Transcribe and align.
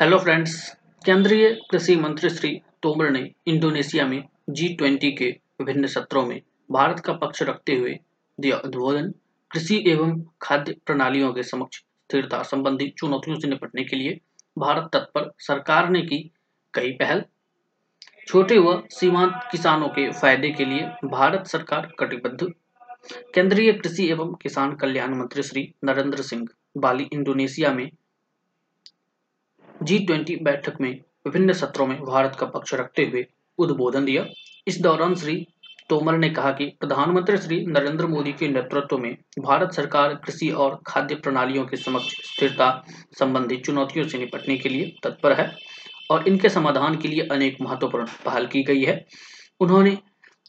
Hello 0.00 0.18
friends 0.18 0.54
केंद्रीय 1.04 1.48
कृषि 1.70 1.94
मंत्री 1.96 2.30
श्री 2.30 2.60
तोमर 2.82 3.10
ने 3.10 3.30
इंडोनेशिया 3.46 4.06
में 4.06 4.24
जी 4.50 4.68
ट्वेंटी 4.68 5.10
के 5.12 5.28
विभिन्न 5.60 5.86
सत्रों 5.86 6.26
में 6.26 6.40
भारत 6.72 7.00
का 7.00 7.12
पक्ष 7.12 7.42
रखते 7.42 7.76
हुए 7.76 7.98
दिया 8.40 8.56
उद्बोधन। 8.56 9.10
कृषि 9.50 9.82
एवं 9.86 10.22
खाद्य 10.42 10.74
प्रणालियों 10.86 11.32
के 11.32 11.42
समक्ष 11.42 11.78
स्थिरता 11.78 12.42
संबंधी 12.42 12.88
चुनौतियों 12.98 13.40
से 13.40 13.48
निपटने 13.48 13.84
के 13.84 13.96
लिए 13.96 14.20
भारत 14.58 14.90
तत्पर 14.92 15.30
सरकार 15.38 15.88
ने 15.88 16.02
की 16.02 16.30
कई 16.74 16.92
पहल। 16.92 17.24
छोटे 18.28 18.58
व 18.58 18.82
सीमांत 18.90 19.40
किसानों 19.50 19.88
के 19.88 20.10
फ़ायदे 20.12 20.50
के 20.50 20.64
लिए 20.64 20.90
भारत 21.04 21.46
सरकार 21.46 21.92
कटिबद्ध। 21.98 22.52
केंद्रीय 23.34 23.72
कृषि 23.72 24.10
एवं 24.10 24.34
किसान 24.34 24.76
कल्याण 24.76 25.14
मंत्री 25.14 25.42
श्री 25.42 25.72
नरेंद्र 25.84 26.22
सिंह 26.22 26.48
बाली 26.76 27.08
इंडोनेशिया 27.12 27.72
में 27.72 27.90
जी 29.86 29.98
ट्वेंटी 29.98 30.34
बैठक 30.36 30.80
में 30.80 30.90
विभिन्न 31.26 31.52
सत्रों 31.52 31.86
में 31.86 31.98
भारत 32.00 32.36
का 32.40 32.46
पक्ष 32.46 32.74
रखते 32.74 33.04
हुए 33.04 33.24
उद्बोधन 33.58 34.04
दिया। 34.04 34.24
इस 34.66 34.80
दौरान 34.80 35.14
श्री 35.14 35.34
तोमर 35.88 36.16
ने 36.18 36.30
कहा 36.30 36.50
कि 36.50 36.66
प्रधानमंत्री 36.80 37.36
श्री 37.36 37.60
नरेंद्र 37.66 38.06
मोदी 38.06 38.32
के 38.32 38.48
नेतृत्व 38.48 38.98
में 38.98 39.16
भारत 39.38 39.72
सरकार 39.72 40.14
कृषि 40.14 40.48
और 40.50 40.80
खाद्य 40.86 41.14
प्रणालियों 41.14 41.64
के 41.64 41.76
समक्ष 41.76 42.16
स्थिरता 42.24 42.70
संबंधी 43.18 43.56
चुनौतियों 43.56 44.08
से 44.08 44.18
निपटने 44.18 44.56
के 44.56 44.68
लिए 44.68 44.92
तत्पर 45.04 45.32
है 45.32 45.50
और 46.10 46.28
इनके 46.28 46.48
समाधान 46.48 46.96
के 46.96 47.08
लिए 47.08 47.28
अनेक 47.32 47.56
महत्वपूर्ण 47.60 48.06
पहल 48.24 48.46
की 48.46 48.62
गई 48.62 48.84
है। 48.84 49.04
उन्होंने 49.60 49.96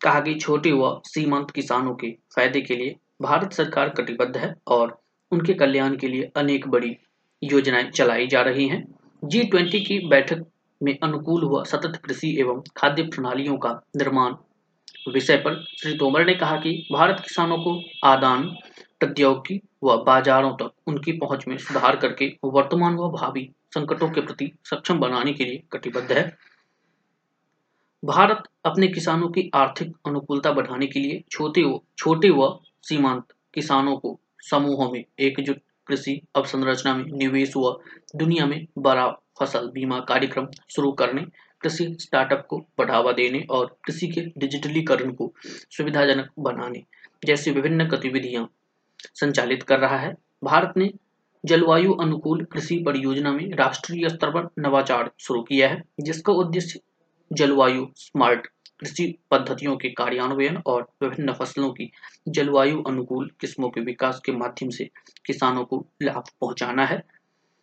कहा 0.02 0.20
कि 0.20 0.36
छोटे 0.36 0.72
व 0.72 1.02
सीमांत 1.06 1.52
किसानों 1.52 1.95
के 1.95 2.12
फ़ायदे 2.36 2.62
के 2.62 2.76
लिए 2.76 2.95
भारत 3.22 3.54
सरकार 3.54 3.90
कटिबद्ध 3.90 4.36
है 4.38 4.54
और 4.67 5.00
उनके 5.31 5.54
कल्याण 5.54 5.95
के 5.95 6.08
लिए 6.08 6.31
अनेक 6.36 6.67
बड़ी 6.67 6.95
योजनाएँ 7.42 7.90
चलाई 7.92 8.28
जा 8.28 8.42
रही 8.42 8.67
हैं। 8.67 8.86
जी 9.26 9.44
ट्वेंटी 9.44 9.80
की 9.80 9.99
बैठक 10.07 10.45
में 10.84 10.98
अनुकूल 11.03 11.44
हुआ 11.44 11.63
सतत 11.63 11.95
कृषि 12.05 12.36
एवं 12.39 12.61
खाद्य 12.78 13.03
प्रणालियों 13.03 13.58
का 13.58 13.69
निर्माण। 13.95 14.36
विषय 15.11 15.38
पर 15.38 15.66
श्री 15.78 15.94
तोमर 15.97 16.25
ने 16.25 16.36
कहा 16.36 16.55
कि 16.55 16.88
भारत 16.92 17.19
किसानों 17.19 17.58
को 17.58 17.81
आदान, 18.03 18.44
प्रौद्योगिकी 19.00 19.59
व 19.83 19.97
बाजारों 19.97 20.52
तक 20.52 20.72
उनकी 20.88 21.11
पहुँच 21.11 21.47
में 21.47 21.58
सुधार 21.58 21.95
करके 21.95 22.27
वर्तमान 22.44 22.95
व 22.95 23.09
भावी 23.09 23.50
संकटों 23.73 24.09
के 24.09 24.22
प्रति 24.22 24.52
सक्षम 24.64 25.00
बनाने 25.00 25.33
के 25.33 25.45
लिए 25.45 25.64
कटिबद्ध 25.72 26.11
है। 26.11 26.38
भारत 28.05 28.44
अपने 28.66 28.88
किसानों 28.88 29.30
की 29.30 29.52
आर्थिक 29.55 29.94
अनुकूलता 30.08 30.52
बढ़ाने 30.52 30.88
के 30.88 30.99
लिए 30.99 31.23
छोटे 31.31 31.64
व 31.64 31.80
छोटे 31.97 32.30
व 32.30 32.59
सीमांत 32.81 33.23
किसानों 33.53 33.97
को 33.97 34.20
समूहों 34.42 34.92
में 34.92 35.03
एकजुट 35.20 35.61
कृषि 35.88 36.21
अवसंरचना 36.35 36.93
में 36.93 37.05
निवेश 37.11 37.55
हुआ। 37.55 37.75
दुनिया 38.16 38.45
में 38.45 38.66
बड़ा 38.77 39.07
फ़सल 39.39 39.69
बीमा 39.69 39.99
कार्यक्रम 39.99 40.47
शुरू 40.69 40.91
करने, 40.91 41.25
कृषि 41.61 41.97
स्टार्टअप 41.99 42.45
को 42.49 42.57
बढ़ावा 42.77 43.11
देने 43.11 43.45
और 43.49 43.77
कृषि 43.85 44.08
के 44.08 44.21
डिजिटलीकरण 44.38 45.11
को 45.11 45.33
सुविधाजनक 45.77 46.30
बनाने 46.39 46.83
जैसी 47.25 47.52
विभिन्न 47.52 47.88
गतिविधियाँ 47.88 48.49
संचालित 49.15 49.63
कर 49.63 49.80
रहा 49.80 49.97
है। 49.97 50.13
भारत 50.43 50.73
ने 50.77 50.91
जलवायु 51.45 51.93
अनुकूल 51.93 52.43
कृषि 52.43 52.77
परियोजना 52.85 53.31
में 53.31 53.49
राष्ट्रीय 53.53 54.09
स्तर 54.09 54.30
पर 54.31 54.49
नवाचार 54.59 55.11
शुरू 55.19 55.41
किया 55.41 55.69
है, 55.69 55.83
जिसका 55.99 56.33
उद्देश्य 56.33 56.80
जलवायु 57.33 57.88
स्मार्ट 57.95 58.47
कृषि 58.80 59.17
पद्धतियों 59.31 59.75
के 59.78 59.89
कार्यान्वयन 59.89 60.58
और 60.66 60.88
विभिन्न 61.03 61.33
फ़सलों 61.33 61.72
की 61.72 61.92
जलवायु 62.30 62.81
अनुकूल 62.81 63.31
किस्मों 63.42 63.70
के 63.70 63.81
विकास 63.81 64.22
के 64.25 64.31
माध्यम 64.31 64.70
से 64.70 64.89
किसानों 65.25 65.64
को 65.66 65.86
लाभ 66.03 66.23
पहुंचाना 66.42 66.86
है। 66.86 67.03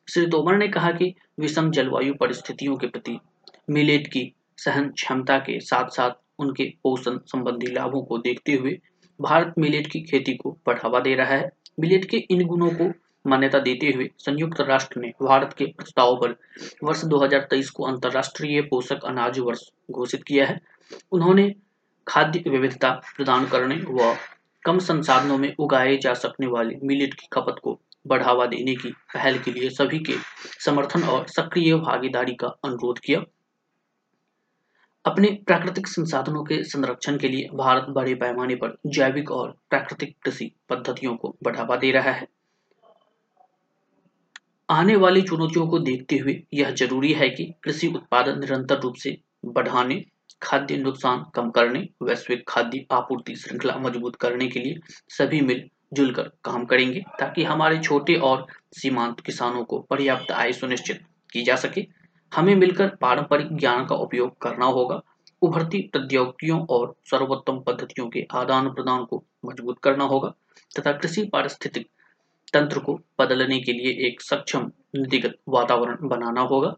श्री 0.08 0.26
तोमर 0.26 0.56
ने 0.56 0.68
कहा 0.68 0.90
कि 0.92 1.14
विषम 1.40 1.70
जलवायु 1.70 2.14
परिस्थितियों 2.14 2.76
के 2.76 2.86
प्रति 2.86 3.18
मिलेट 3.70 4.06
की 4.06 4.32
सहन 4.56 4.88
क्षमता 4.88 5.38
के 5.38 5.60
साथ 5.60 5.88
साथ 5.88 6.10
उनके 6.38 6.64
पोषण 6.82 7.18
संबंधी 7.26 7.66
लाभों 7.66 8.02
को 8.02 8.18
देखते 8.18 8.52
हुए 8.52 8.78
भारत 9.20 9.54
मिलेट 9.58 9.86
की 9.86 10.00
खेती 10.00 10.34
को 10.34 10.58
बढ़ावा 10.66 11.00
दे 11.00 11.14
रहा 11.14 11.34
है। 11.34 11.50
मिलेट 11.80 12.04
के 12.04 12.16
इन 12.16 12.46
गुणों 12.46 12.70
को 12.70 12.92
मान्यता 13.26 13.58
देते 13.58 13.86
हुए 13.86 14.10
संयुक्त 14.18 14.60
राष्ट्र 14.60 15.00
ने 15.00 15.08
भारत 15.08 15.54
के 15.58 15.64
प्रस्ताव 15.64 16.16
पर 16.16 16.36
वर्ष 16.84 17.04
2023 17.04 17.70
को 17.70 17.84
अंतर्राष्ट्रीय 17.84 18.60
पोषक 18.60 19.04
अनाज 19.04 19.38
वर्ष 19.38 19.60
घोषित 19.90 20.22
किया 20.22 20.46
है। 20.46 20.60
उन्होंने 21.12 21.54
खाद्य 22.08 22.50
विविधता 22.50 22.90
प्रदान 22.90 23.46
करने 23.46 23.74
व 23.74 24.16
कम 24.64 24.78
संसाधनों 24.78 25.38
में 25.38 25.54
उगाए 25.58 25.96
जा 25.96 26.14
सकने 26.14 26.46
वाले 26.46 26.74
मिलेट 26.82 27.14
की 27.14 27.26
खपत 27.32 27.56
को 27.62 27.80
बढ़ावा 28.06 28.46
देने 28.46 28.74
की 28.74 28.90
पहल 29.14 29.38
के 29.38 29.52
लिए 29.52 29.70
सभी 29.70 29.98
के 29.98 30.12
समर्थन 30.64 31.02
और 31.02 31.26
सक्रिय 31.26 31.74
भागीदारी 31.74 32.34
का 32.34 32.46
अनुरोध 32.46 32.98
किया। 32.98 33.20
अपने 35.04 35.28
प्राकृतिक 35.46 35.86
संसाधनों 35.86 36.44
के 36.44 36.62
संरक्षण 36.64 37.18
के 37.18 37.28
लिए 37.28 37.48
भारत 37.54 37.86
बड़े 37.88 38.14
पैमाने 38.14 38.54
पर 38.54 38.78
जैविक 38.86 39.30
और 39.30 39.56
प्राकृतिक 39.70 40.16
कृषि 40.22 40.50
पद्धतियों 40.68 41.16
को 41.16 41.36
बढ़ावा 41.42 41.76
दे 41.76 41.90
रहा 41.90 42.10
है। 42.10 42.26
आने 44.68 44.94
वाली 44.96 45.22
चुनौतियों 45.22 45.66
को 45.68 45.78
देखते 45.78 46.16
हुए 46.16 46.34
यह 46.54 46.70
ज़रूरी 46.70 47.12
है 47.12 47.28
कि 47.30 47.44
कृषि 47.64 47.86
उत्पादन 47.86 48.38
निरंतर 48.40 48.80
रूप 48.80 48.94
से 48.94 49.16
बढ़ाने, 49.46 50.04
खाद्य 50.42 50.76
नुकसान 50.76 51.24
कम 51.34 51.50
करने, 51.50 51.88
वैश्विक 52.02 52.44
खाद्य 52.48 52.84
आपूर्ति 52.92 53.34
श्रृंखला 53.36 53.76
मज़बूत 53.78 54.16
करने 54.16 54.48
के 54.48 54.60
लिए 54.60 54.76
सभी 55.08 55.40
मिल 55.40 55.62
जुलकर 55.92 56.30
काम 56.44 56.64
करेंगे 56.64 57.00
ताकि 57.20 57.44
हमारे 57.44 57.78
छोटे 57.78 58.14
और 58.20 58.46
सीमांत 58.72 59.20
किसानों 59.20 59.64
को 59.64 59.78
पर्याप्त 59.90 60.30
आय 60.32 60.52
सुनिश्चित 60.52 61.04
की 61.32 61.42
जा 61.42 61.56
सके। 61.56 61.86
हमें 62.32 62.54
मिलकर 62.54 62.88
पारंपरिक 63.00 63.56
ज्ञान 63.56 63.84
का 63.86 63.96
उपयोग 63.96 64.40
करना 64.42 64.66
होगा, 64.66 65.00
उभरती 65.42 65.80
प्रौद्योगिकियों 65.92 66.64
और 66.70 66.94
सर्वोत्तम 67.04 67.58
पद्धतियों 67.66 68.08
के 68.08 68.26
आदान 68.34 68.68
प्रदान 68.68 69.04
को 69.04 69.24
मज़बूत 69.46 69.78
करना 69.82 70.04
होगा 70.04 70.34
तथा 70.78 70.92
कृषि 70.92 71.28
पारिस्थितिक 71.32 71.88
तंत्र 72.54 72.78
को 72.78 73.00
बदलने 73.18 73.58
के 73.60 73.72
लिए 73.72 74.06
एक 74.06 74.20
सक्षम 74.20 74.70
नीतिगत 74.96 75.38
वातावरण 75.48 76.08
बनाना 76.08 76.40
होगा। 76.40 76.74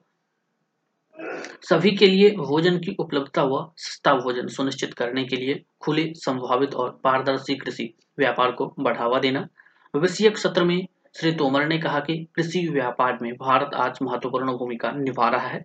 सभी 1.63 1.91
के 1.91 2.07
लिए 2.07 2.31
भोजन 2.31 2.79
की 2.79 2.97
उपलब्धता 2.99 3.43
व 3.45 3.73
सस्ता 3.77 4.15
भोजन 4.15 4.49
सुनिश्चित 4.49 4.95
करने 4.95 5.25
के 5.25 5.37
लिए 5.37 5.63
खुले, 5.81 6.13
संभावित 6.15 6.75
और 6.75 7.01
पारदर्शी 7.05 7.55
कृषि 7.55 7.93
व्यापार 8.19 8.51
को 8.53 8.75
बढ़ावा 8.81 9.19
देना। 9.19 9.47
विषयक 9.95 10.39
सत्र 10.39 10.65
में 10.65 10.87
श्री 11.21 11.33
तोमर 11.33 11.67
ने 11.67 11.79
कहा 11.79 12.01
कि 12.01 12.17
कृषि 12.35 12.69
व्यापार 12.69 13.19
में 13.23 13.33
भारत 13.35 13.75
आज 13.75 13.99
महत्वपूर्ण 14.03 14.53
भूमिका 14.53 14.91
निभा 14.91 15.29
रहा 15.29 15.49
है। 15.49 15.65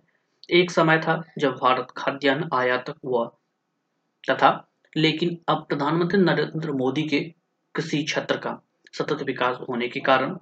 एक 0.50 0.70
समय 0.70 0.98
था 0.98 1.22
जब 1.38 1.52
भारत 1.52 1.88
खाद्यान्न 1.96 2.48
आयातक 2.54 2.94
हुआ 3.04 3.26
तथा 4.30 4.50
लेकिन 4.96 5.38
अब 5.48 5.66
प्रधानमंत्री 5.68 6.20
नरेंद्र 6.20 6.72
मोदी 6.72 7.02
के 7.02 7.20
कृषि 7.74 8.02
क्षेत्र 8.02 8.36
का 8.36 8.60
सतत 8.98 9.22
विकास 9.22 9.56
होने 9.68 9.88
के 9.88 10.00
कारण 10.00 10.34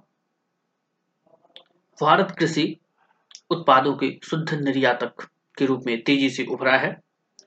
भारत 2.01 2.35
कृषि 2.39 2.77
उत्पादों 3.49 3.95
के 3.95 4.19
शुद्ध 4.23 4.53
निर्यातक 4.53 5.27
के 5.57 5.65
रूप 5.65 5.83
में 5.85 6.03
तेज़ी 6.03 6.29
से 6.29 6.45
उभरा 6.45 6.77
है 6.77 7.01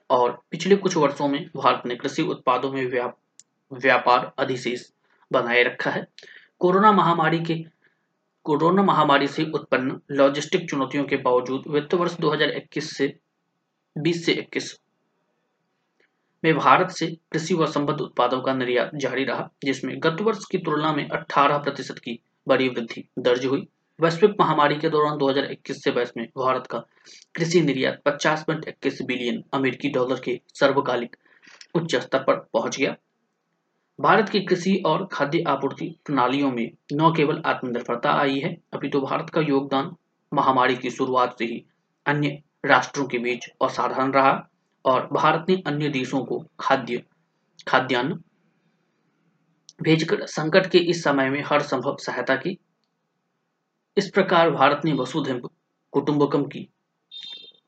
और 0.09 0.41
पिछले 0.51 0.75
कुछ 0.75 0.97
वर्षों 0.97 1.27
में 1.27 1.49
भारत 1.55 1.81
ने 1.85 1.95
कृषि 1.95 2.21
उत्पादों 2.21 2.71
में 2.71 2.85
व्याप, 2.85 3.17
व्यापार 3.73 4.33
अधिशेष 4.39 4.89
बनाए 5.31 5.63
रखा 5.63 5.91
है। 5.91 6.07
कोरोना 6.59 6.91
महामारी 6.91 7.39
के 7.39 7.65
कोरोना 8.43 8.83
महामारी 8.83 9.27
से 9.27 9.43
उत्पन्न 9.51 10.01
लॉजिस्टिक 10.11 10.69
चुनौतियों 10.69 11.03
के 11.03 11.17
बावजूद 11.17 11.63
वित्त 11.67 11.93
वर्ष 11.93 12.17
2021 12.17 12.83
से 12.83 13.19
20 13.97 14.25
से 14.25 14.33
21 14.33 14.79
में 16.45 16.55
भारत 16.55 16.91
से 16.91 17.07
कृषि 17.31 17.53
व 17.53 17.65
संबद्ध 17.65 17.99
उत्पादों 18.01 18.41
का 18.41 18.53
निर्यात 18.53 18.91
जारी 18.95 19.23
रहा, 19.23 19.49
जिसमें 19.63 19.95
गत 19.99 20.21
वर्ष 20.21 20.45
की 20.51 20.57
तुलना 20.57 20.93
में 20.93 21.07
18 21.09 21.57
प्रतिशत 21.57 21.99
की 21.99 22.19
बड़ी 22.47 22.67
वृद्धि 22.69 23.03
दर्ज 23.19 23.45
हुई। 23.45 23.67
वैश्विक 23.99 24.35
महामारी 24.39 24.75
के 24.75 24.89
दौरान 24.89 25.17
2021 25.17 25.83
से 25.83 25.91
बाईस 25.91 26.11
में 26.17 26.25
भारत 26.37 26.67
का 26.67 26.79
कृषि 27.35 27.61
निर्यात 27.61 28.01
पचास 28.05 28.45
बिलियन 28.49 29.43
अमेरिकी 29.53 29.89
डॉलर 29.89 30.19
के 30.19 30.39
सर्वकालिक 30.53 31.15
उच्च 31.75 31.95
स्तर 31.95 32.19
पर 32.19 32.35
पहुँच 32.53 32.77
गया। 32.77 32.95
भारत 33.99 34.29
की 34.29 34.39
कृषि 34.39 34.81
और 34.85 35.07
खाद्य 35.11 35.43
आपूर्ति 35.47 35.87
प्रणालियों 36.05 36.51
में 36.51 36.69
न 36.93 37.13
केवल 37.17 37.41
आत्मनिर्भरता 37.45 38.11
आई 38.11 38.39
है 38.39 38.57
अभी 38.73 38.89
तो 38.89 39.01
भारत 39.01 39.29
का 39.29 39.41
योगदान 39.41 39.95
महामारी 40.31 40.75
की 40.75 40.89
शुरुआत 40.89 41.35
से 41.39 41.45
ही 41.45 41.63
अन्य 42.05 42.41
राष्ट्रों 42.65 43.05
के 43.07 43.17
बीच 43.17 43.45
असाधारण 43.61 44.11
रहा। 44.11 44.33
और 44.85 45.09
भारत 45.13 45.45
ने 45.49 45.63
अन्य 45.67 45.89
देशों 45.89 46.25
को 46.25 46.45
खाद्य, 46.59 47.03
खाद्यान्न 47.67 48.19
भेजकर 49.83 50.25
संकट 50.25 50.69
के 50.69 50.77
इस 50.77 51.03
समय 51.03 51.29
में 51.29 51.43
हर 51.45 51.61
संभव 51.61 51.97
सहायता 51.99 52.35
की। 52.35 52.57
इस 53.97 54.09
प्रकार 54.09 54.51
भारत 54.51 54.81
ने 54.85 54.93
वसुधैव 54.93 55.49
कुटुंबकम 55.91 56.43
की 56.43 56.69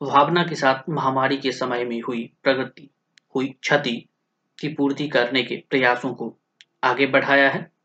भावना 0.02 0.42
के 0.42 0.54
साथ 0.54 0.88
महामारी 0.88 1.36
के 1.36 1.52
समय 1.52 1.84
में 1.84 2.00
हुई 2.00 2.32
प्रगति, 2.42 2.90
हुई 3.36 3.48
क्षति 3.48 4.08
की 4.60 4.68
पूर्ति 4.68 5.08
करने 5.08 5.42
के 5.42 5.56
प्रयासों 5.70 6.14
को 6.14 6.38
आगे 6.84 7.06
बढ़ाया 7.06 7.50
है। 7.50 7.77